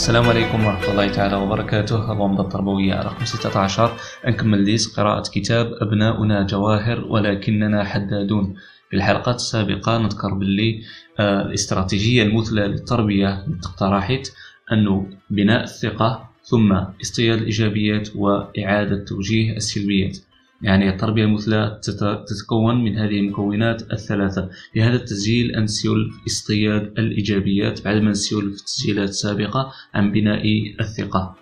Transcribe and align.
السلام 0.00 0.28
عليكم 0.28 0.66
ورحمة 0.66 0.90
الله 0.90 1.08
تعالى 1.12 1.36
وبركاته. 1.36 2.12
الرومضة 2.12 2.42
التربوية 2.42 3.02
رقم 3.02 3.24
16 3.24 3.96
نكمل 4.26 4.64
ليس 4.64 4.96
قراءة 4.96 5.22
كتاب 5.30 5.72
أبناؤنا 5.80 6.46
جواهر 6.46 7.04
ولكننا 7.04 7.84
حدادون. 7.84 8.54
في 8.90 8.96
الحلقات 8.96 9.34
السابقة 9.34 9.98
نذكر 9.98 10.34
باللي 10.34 10.82
آه، 11.18 11.42
الاستراتيجية 11.42 12.22
المثلى 12.22 12.68
للتربية 12.68 13.46
اقترحت 13.64 14.32
أنه 14.72 15.06
بناء 15.30 15.64
الثقة 15.64 16.30
ثم 16.42 16.72
اصطياد 17.02 17.38
الإيجابيات 17.38 18.08
وإعادة 18.16 19.04
توجيه 19.04 19.56
السلبيات. 19.56 20.18
يعني 20.62 20.88
التربية 20.88 21.24
المثلى 21.24 21.80
تتكون 22.28 22.84
من 22.84 22.98
هذه 22.98 23.20
المكونات 23.20 23.92
الثلاثة. 23.92 24.50
في 24.72 24.82
هذا 24.82 24.96
التسجيل 24.96 25.56
أنسيول 25.56 26.10
اصطياد 26.26 26.82
الإيجابيات 26.98 27.84
بعد 27.84 27.96
ما 27.96 28.10
نسيول 28.10 28.52
في 28.52 28.60
التسجيلات 28.60 29.08
السابقة 29.08 29.72
عن 29.94 30.12
بناء 30.12 30.44
الثقة. 30.80 31.36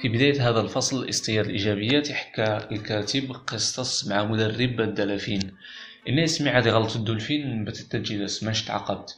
في 0.00 0.08
بداية 0.08 0.50
هذا 0.50 0.60
الفصل 0.60 1.08
اصطياد 1.08 1.44
الإيجابيات 1.44 2.10
يحكى 2.10 2.68
الكاتب 2.72 3.32
قصص 3.46 4.08
مع 4.08 4.24
مدرب 4.24 4.80
الدلافين. 4.80 5.40
الناس 6.08 6.42
مي 6.42 6.50
عاد 6.50 6.68
غلط 6.68 6.96
الدولفين 6.96 7.64
بتتجي 7.64 8.28
سماش 8.28 8.64
تعقبت 8.64 9.16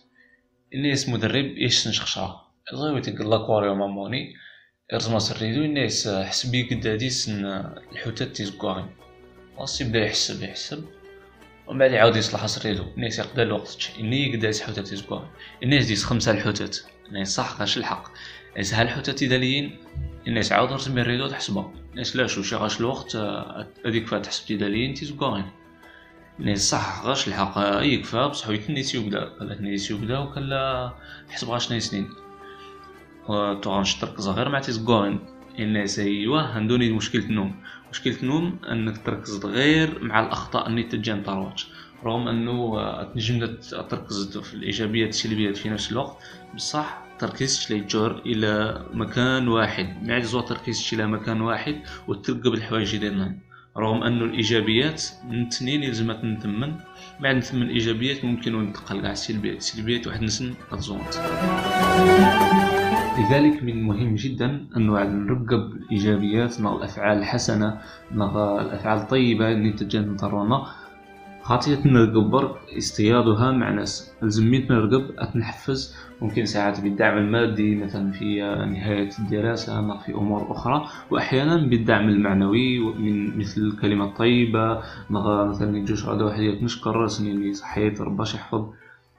الناس 0.74 1.08
مدرب 1.08 1.44
إيش 1.44 1.88
نشخشها 1.88 2.46
غير 2.72 3.00
تقول 3.00 3.30
لاكواريوم 3.30 3.82
اموني 3.82 4.34
إرزما 4.94 5.18
سريدو 5.18 5.64
الناس 5.64 6.08
حسبي 6.08 6.62
قدادي 6.62 7.10
سن 7.10 7.44
الحوتات 7.92 8.28
تيزكواغي 8.28 8.84
خاص 9.58 9.80
يبدا 9.80 10.04
يحسب 10.04 10.42
يحسب. 10.42 10.84
ومن 11.66 11.92
يعاود 11.92 12.16
يصلح 12.16 12.46
سريدو. 12.46 12.84
الناس 12.96 13.18
يقدا 13.18 13.42
الوقت 13.42 13.90
اني 14.00 14.36
قداس 14.36 14.62
حوتات 14.62 14.88
تيزكواغي 14.88 15.28
الناس 15.62 15.86
ديس 15.86 16.04
خمسة 16.04 16.32
الحوتات 16.32 16.78
الناس 17.08 17.34
صح 17.34 17.60
غاش 17.60 17.76
الحق. 17.76 18.08
ها 18.56 18.82
الحوتات 18.82 19.22
يداليين 19.22 19.76
الناس 20.26 20.52
عاود 20.52 20.72
رسم 20.72 20.98
الريدو 20.98 21.26
تحسبها 21.28 21.72
الناس 21.90 22.16
لا 22.16 22.26
شو 22.26 22.42
شي 22.42 22.56
غاش 22.56 22.80
الوقت 22.80 23.16
هذيك 23.86 24.06
فات 24.06 24.26
حسب 24.26 24.46
تيداليين 24.46 24.94
تيزكواغي 24.94 25.44
الناس 26.40 26.70
صح 26.70 27.02
غاش 27.04 27.28
الحق. 27.28 27.54
يكفى 27.82 28.28
بصح 28.28 28.48
يتني 28.48 28.82
تيوبدا 28.82 29.28
كلا 29.38 29.54
تني 29.54 29.76
تيوبدا 29.76 30.18
وكلا 30.18 30.92
حسب 31.28 31.48
غاش 31.48 31.70
نايسنين. 31.70 32.08
وتغنش 33.30 33.94
تركز 33.94 34.28
غير 34.28 34.48
مع 34.48 34.60
تيزكوين 34.60 35.18
الناس 35.58 35.98
ايوا 35.98 36.40
عندوني 36.40 36.92
مشكلة 36.92 37.24
النوم. 37.24 37.54
مشكلة 37.92 38.16
النوم 38.22 38.58
انك 38.70 39.06
تركز 39.06 39.46
غير 39.46 40.04
مع 40.04 40.20
الأخطاء 40.20 40.66
اللي 40.66 40.82
تجي 40.82 41.14
طروات 41.14 41.62
رغم 42.04 42.28
إنه 42.28 42.76
تنجم 43.02 43.56
تركز 43.90 44.38
في 44.38 44.54
الايجابيات 44.54 45.08
السلبيات 45.08 45.56
في 45.56 45.70
نفس 45.70 45.92
الوقت. 45.92 46.16
بصح 46.54 47.02
تركيزش 47.18 47.70
يتجر 47.70 48.22
إلى 48.26 48.84
مكان 48.94 49.48
واحد. 49.48 50.02
ما 50.02 50.12
يعجز 50.12 50.36
تركيزش 50.36 50.94
إلى 50.94 51.06
مكان 51.06 51.40
واحد 51.40 51.82
وترقب 52.08 52.54
الحوايج 52.54 52.96
ديالنا 52.96 53.36
رغم 53.76 54.02
إنه 54.02 54.24
الإيجابيات 54.24 55.02
من 55.28 55.46
اثنين 55.46 55.82
يلزم 55.82 56.10
نثمن 56.10 56.76
بعد 57.20 57.36
نثمن 57.36 57.62
الإيجابيات 57.62 58.24
ممكن 58.24 58.52
ننتقل 58.52 59.00
كاع 59.00 59.12
السلبيات 59.12 59.56
السلبيات 59.56 60.06
واحد 60.06 60.22
نسن 60.22 60.54
غتزونت 60.72 61.14
لذلك 63.20 63.62
من 63.62 63.72
المهم 63.72 64.14
جدا 64.14 64.66
أنه 64.76 65.04
نرقب 65.04 65.72
الإيجابيات 65.72 66.60
مع 66.60 66.76
الأفعال 66.76 67.18
الحسنة 67.18 67.78
مع 68.14 68.60
الأفعال 68.60 68.98
الطيبة 68.98 69.52
اللي 69.52 69.72
تجد 69.72 70.08
نطرونا 70.08 70.66
خاطية 71.42 71.78
نرقب 71.86 72.56
اصطيادها 72.78 73.52
مع 73.52 73.70
ناس. 73.70 74.12
لزميت 74.22 74.70
نرقب 74.70 75.04
أتنحفز. 75.18 75.96
ممكن 76.22 76.44
ساعات 76.44 76.80
بالدعم 76.80 77.18
المادي 77.18 77.74
مثلا 77.76 78.12
في 78.12 78.40
نهاية 78.70 79.10
الدراسة 79.18 79.98
في 79.98 80.14
أمور 80.14 80.52
أخرى. 80.52 80.86
وأحيانا 81.10 81.56
بالدعم 81.56 82.08
المعنوي 82.08 82.78
من 82.78 83.38
مثل 83.38 83.60
الكلمة 83.60 84.04
الطيبة. 84.04 84.82
مثلا 85.10 85.78
يجوش 85.78 86.04
غدا 86.04 86.24
واحد 86.24 86.40
نشكر 86.40 87.06
سنين 87.06 87.52
صحيت 87.52 88.00
رباش 88.00 88.34
يحفظ. 88.34 88.66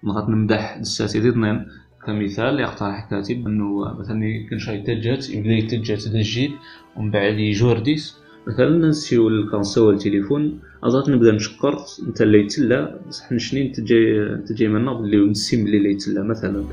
نمدح 0.04 0.76
الساتذة 0.76 1.62
كمثال 2.06 2.60
يقترح 2.60 3.04
الكاتب 3.04 3.48
أنه 3.48 4.00
مثلا 4.00 4.22
كان 4.50 4.60
شي 4.60 4.82
تجات 4.82 5.30
يبدا 5.30 5.52
يتجات 5.52 6.02
تجيد 6.02 6.52
ومن 6.96 7.12
بعد 7.12 7.38
يجورديس. 7.38 8.18
مثلا 8.48 8.88
نسيو 8.88 9.50
كنصور 9.52 9.94
التليفون 9.94 10.60
اضغط 10.84 11.10
نبدأ 11.10 11.32
نشكر 11.32 11.78
أنت 12.08 12.22
اللي 12.22 12.40
يتلا 12.40 13.00
بصح 13.08 13.32
نشني 13.32 13.70
تجي 13.70 14.26
تجي 14.48 14.68
منا 14.68 14.94
بلي 14.94 15.18
نسيم 15.18 15.66
بلي 15.66 15.92
يتلا 15.92 16.24
مثلا. 16.24 16.66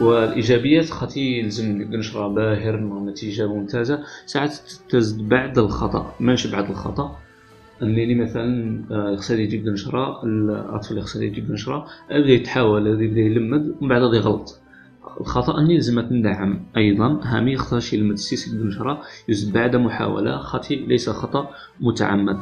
والإيجابيات 0.00 0.90
خاطي 0.90 1.20
يلزم 1.20 1.82
نشرى 1.82 2.34
باهر 2.34 3.04
نتيجة 3.10 3.46
ممتازة. 3.46 4.00
ساعات 4.26 4.58
تزد 4.88 5.28
بعد 5.28 5.58
الخطأ 5.58 6.14
ماشي 6.20 6.52
بعد 6.52 6.70
الخطأ. 6.70 7.18
اللي 7.82 8.14
مثلا 8.14 8.82
آه، 8.90 9.10
يخسر 9.10 9.40
يجيب 9.40 9.68
نشرة 9.68 10.24
الأطفال 10.24 10.98
يخسر 10.98 11.22
يجيب 11.22 11.52
نشرة 11.52 11.86
يبدا 12.10 12.32
يتحاول 12.32 12.86
يبدا 12.86 13.20
يلمد 13.20 13.74
ومن 13.80 13.88
بعد 13.88 14.02
يغلط. 14.14 14.60
الخطأ 15.20 15.58
أني 15.58 15.74
لازم 15.74 16.00
ندعم 16.00 16.60
أيضا 16.76 17.20
هامي 17.22 17.52
يخسرش 17.52 17.92
يلمد 17.92 18.12
السيس 18.12 18.54
نشرة 18.54 19.02
يزد 19.28 19.52
بعد 19.52 19.76
محاولة 19.76 20.38
خطي 20.38 20.76
ليس 20.76 21.10
خطأ 21.10 21.50
متعمد. 21.80 22.38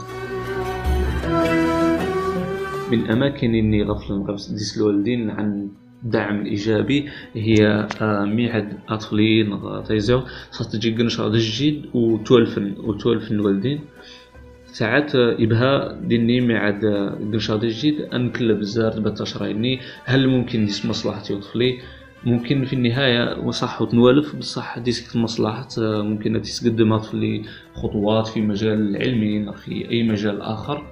من 2.92 3.10
أماكن 3.10 3.54
إني 3.54 3.82
غفل 3.82 4.54
ديس 4.54 4.78
الوالدين 4.78 5.30
عن 5.30 5.68
الدعم 6.04 6.40
الإيجابي 6.40 7.08
هي 7.34 7.88
آه، 8.00 8.24
ميعاد 8.24 8.78
أطفالين 8.88 9.60
تيزيو 9.88 10.22
خاص 10.50 10.68
تجي 10.68 11.02
نشرة 11.02 11.32
جديد 11.34 11.86
وتولفن 11.94 12.74
وتولفن 12.78 13.34
الوالدين. 13.34 13.80
ساعات 14.78 15.14
يبها 15.14 15.92
ديني 15.92 16.40
مع 16.40 16.58
عاد 16.58 16.84
قرشاد 17.32 17.64
جديد 17.64 18.00
أنكل 18.00 18.54
بزاف 18.54 18.98
بالتشرايني 18.98 19.80
هل 20.04 20.28
ممكن 20.28 20.64
ديس 20.64 20.86
مصلحتي 20.86 21.34
وطفلي؟ 21.34 21.78
ممكن 22.24 22.64
في 22.64 22.72
النهاية 22.72 23.38
وصح 23.38 23.82
وتنوالف 23.82 24.36
بصح 24.36 24.78
ديسك 24.78 25.16
المصلحة 25.16 25.68
ممكن 25.78 26.42
تقدم 26.42 26.96
طفلي 26.96 27.42
خطوات 27.74 28.26
في 28.26 28.40
مجال 28.40 28.96
علمي 28.96 29.52
في 29.52 29.90
أي 29.90 30.02
مجال 30.02 30.40
آخر. 30.40 30.86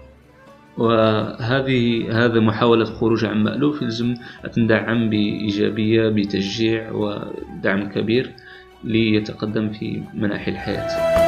وهذه 0.78 2.06
هذا 2.25 2.41
محاولة 2.41 2.84
خروج 2.84 3.25
عن 3.25 3.43
مألوف 3.43 3.83
يلزم 3.83 4.15
تندعم 4.53 5.11
بإيجابية 5.11 6.09
بتشجيع 6.09 6.93
ودعم 6.93 7.89
كبير 7.89 8.31
ليتقدم 8.84 9.71
في 9.71 10.03
مناحي 10.15 10.51
الحياة. 10.51 11.24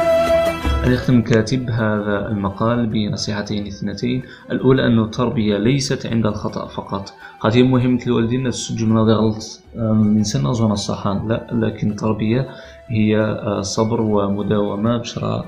يختم 0.91 1.19
الكاتب 1.19 1.69
هذا 1.69 2.27
المقال 2.27 2.87
بنصيحتين 2.87 3.67
اثنتين؟ 3.67 4.23
الأولى 4.51 4.87
أن 4.87 4.99
التربية 4.99 5.57
ليست 5.57 6.05
عند 6.05 6.25
الخطأ 6.25 6.67
فقط. 6.67 7.13
قد 7.39 7.57
مهمة 7.57 7.99
الوالدين 8.07 8.47
السجن 8.47 8.97
غلط 8.97 9.61
من 9.75 10.23
سنة 10.23 10.53
زون 10.53 10.71
الصحان. 10.71 11.27
لا 11.27 11.47
لكن 11.51 11.91
التربية 11.91 12.47
هي 12.87 13.17
آه، 13.19 13.61
صبر 13.61 14.01
ومداومة 14.01 14.97
باش 14.97 15.17
راه 15.17 15.45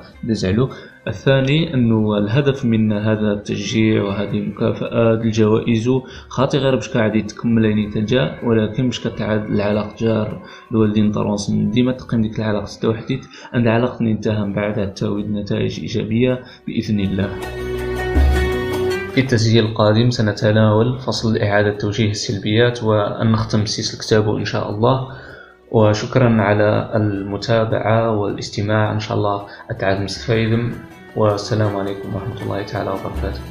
الثاني 1.08 1.74
أنه 1.74 2.18
الهدف 2.18 2.66
من 2.66 2.94
هذا 2.94 3.34
التشجيع 3.34 4.04
وهذه 4.04 4.38
المكافآت 4.38 5.22
الجوائز 5.22 5.90
خاطي 6.30 6.58
غير 6.58 6.76
باش 6.76 6.90
قاعد 6.90 7.28
تكمل 7.28 7.66
يعني 7.66 7.90
تجا 7.90 8.40
ولكن 8.44 8.86
باش 8.86 9.08
كتعاد 9.08 9.46
العلاقة 9.46 9.96
جار 10.00 10.42
الوالدين 10.72 11.12
طرونس. 11.12 11.52
ديما 11.52 11.92
تقيم 11.92 12.22
ديك 12.22 12.40
العلاقة 12.40 12.68
توحديت 12.82 13.26
عند 13.54 13.68
علاقة 13.68 14.02
انتهى 14.02 14.46
من 14.46 14.54
بعد 14.54 14.94
تاويد 14.94 15.32
نتائج 15.32 15.80
إيجابية 15.80 16.44
بإذن 16.68 17.00
الله. 17.00 17.30
في 19.14 19.22
التسجيل 19.22 19.66
القادم 19.66 20.10
سنتناول 20.10 21.00
فصل 21.00 21.38
إعادة 21.38 21.78
توجيه 21.78 22.12
السلبيات 22.12 22.84
وأن 22.84 23.32
نختم 23.32 23.66
سيس 23.66 23.94
الكتاب 23.94 24.36
إن 24.36 24.46
شاء 24.46 24.70
الله. 24.70 25.08
وشكرا 25.72 26.42
على 26.42 26.92
المتابعة 26.96 28.12
والاستماع. 28.12 28.92
إن 28.94 29.00
شاء 29.00 29.18
الله 29.18 29.46
أتعاد 29.70 30.02
مستفيدم 30.02 30.72
والسلام 31.16 31.76
عليكم 31.76 32.16
ورحمة 32.16 32.42
الله 32.42 32.64
تعالى 32.64 32.90
وبركاته. 32.90 33.42